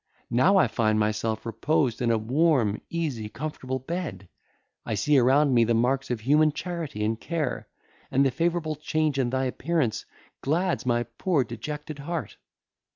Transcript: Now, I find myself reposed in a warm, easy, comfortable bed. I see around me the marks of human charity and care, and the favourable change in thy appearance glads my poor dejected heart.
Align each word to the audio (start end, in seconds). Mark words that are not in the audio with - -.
Now, 0.31 0.57
I 0.57 0.67
find 0.67 0.97
myself 0.99 1.45
reposed 1.45 2.01
in 2.01 2.09
a 2.09 2.17
warm, 2.17 2.81
easy, 2.89 3.29
comfortable 3.29 3.77
bed. 3.77 4.27
I 4.83 4.95
see 4.95 5.15
around 5.19 5.53
me 5.53 5.63
the 5.63 5.75
marks 5.75 6.09
of 6.09 6.21
human 6.21 6.53
charity 6.53 7.05
and 7.05 7.21
care, 7.21 7.67
and 8.09 8.25
the 8.25 8.31
favourable 8.31 8.75
change 8.75 9.19
in 9.19 9.29
thy 9.29 9.45
appearance 9.45 10.05
glads 10.41 10.87
my 10.87 11.03
poor 11.03 11.43
dejected 11.43 11.99
heart. 11.99 12.37